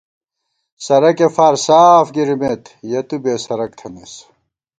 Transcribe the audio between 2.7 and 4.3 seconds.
یَہ تُو بېسَرَک تھنَئیس